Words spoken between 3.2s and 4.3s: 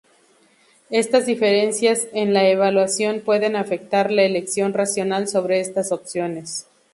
pueden afectar la